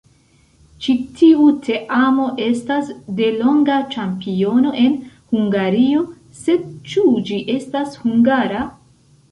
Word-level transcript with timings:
Ĉi 0.85 0.93
tiu 1.19 1.43
teamo 1.67 2.25
estas 2.45 2.89
delonga 3.19 3.77
ĉampiono 3.93 4.73
en 4.87 4.97
Hungario, 5.35 6.03
sed 6.43 6.67
ĉu 6.93 7.07
ĝi 7.31 7.43
estas 7.61 8.03
hungara? 8.05 8.69